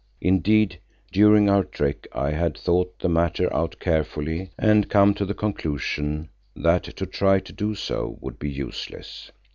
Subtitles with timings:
[0.21, 0.79] Indeed,
[1.11, 6.29] during our trek, I had thought the matter out carefully and come to the conclusion
[6.55, 9.31] that to try to do so would be useless.